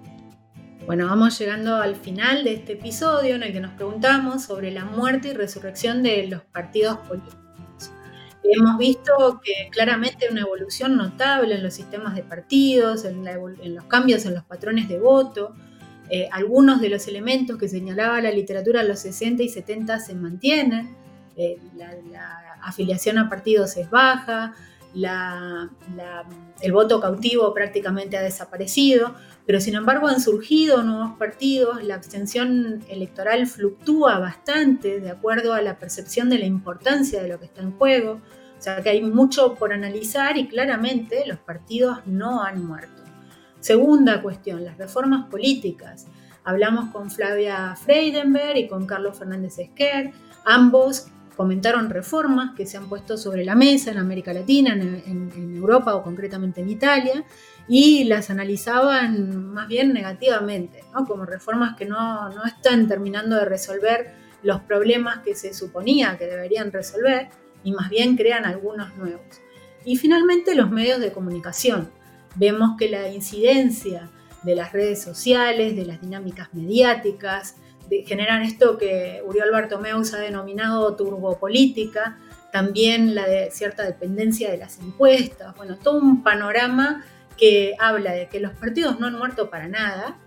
[0.86, 4.86] Bueno, vamos llegando al final de este episodio en el que nos preguntamos sobre la
[4.86, 7.92] muerte y resurrección de los partidos políticos.
[8.44, 13.26] Hemos visto que claramente una evolución notable en los sistemas de partidos, en,
[13.74, 15.56] los cambios en los patrones de voto.
[16.12, 20.14] Eh, algunos de los elementos que señalaba la literatura en los 60 y 70 se
[20.14, 20.96] mantienen.
[21.36, 24.54] Eh, la afiliación a partidos es baja,
[24.96, 29.14] el voto cautivo prácticamente ha desaparecido,
[29.46, 35.62] pero sin embargo han surgido nuevos partidos, la abstención electoral fluctúa bastante de acuerdo a
[35.62, 38.22] la percepción de la importancia de lo que está en juego,
[38.58, 43.04] o sea que hay mucho por analizar y claramente los partidos no han muerto.
[43.60, 46.08] Segunda cuestión, las reformas políticas.
[46.44, 50.12] Hablamos con Flavia Freidenberg y con Carlos Fernández Esquer,
[50.46, 55.96] ambos comentaron reformas que se han puesto sobre la mesa en América Latina, en, Europa
[55.96, 57.24] o concretamente en Italia,
[57.68, 64.14] y las analizaban más bien negativamente, como reformas que no, no están terminando de resolver
[64.44, 67.30] los problemas que se suponía que deberían resolver
[67.64, 69.42] y más bien crean algunos nuevos.
[69.84, 71.90] Y finalmente los medios de comunicación.
[72.36, 74.10] Vemos que la incidencia
[74.44, 77.56] de las redes sociales, de las dinámicas mediáticas,
[78.06, 82.18] generan esto que Uriol Bartomeus ha denominado turbopolítica,
[82.52, 87.04] también la de cierta dependencia de las encuestas, bueno, todo un panorama
[87.38, 90.18] que habla de que los partidos no han muerto para nada,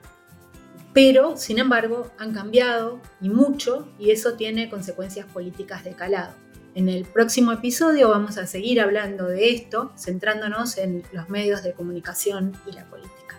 [0.93, 6.35] pero sin embargo han cambiado y mucho y eso tiene consecuencias políticas de calado.
[6.75, 11.73] En el próximo episodio vamos a seguir hablando de esto, centrándonos en los medios de
[11.73, 13.38] comunicación y la política.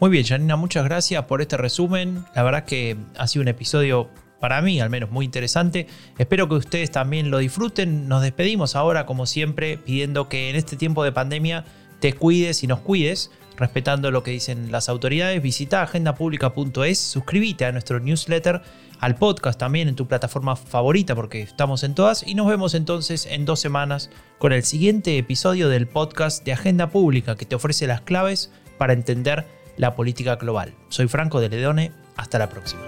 [0.00, 2.24] Muy bien, Janina, muchas gracias por este resumen.
[2.34, 4.08] La verdad que ha sido un episodio
[4.40, 5.88] para mí al menos muy interesante.
[6.16, 8.08] Espero que ustedes también lo disfruten.
[8.08, 11.66] Nos despedimos ahora, como siempre, pidiendo que en este tiempo de pandemia
[12.00, 15.42] te cuides y nos cuides, respetando lo que dicen las autoridades.
[15.42, 18.62] Visita agendapublica.es, suscríbete a nuestro newsletter,
[19.00, 22.26] al podcast también en tu plataforma favorita, porque estamos en todas.
[22.26, 26.88] Y nos vemos entonces en dos semanas con el siguiente episodio del podcast de Agenda
[26.88, 30.74] Pública, que te ofrece las claves para entender la política global.
[30.90, 32.82] Soy Franco de Ledone, hasta la próxima.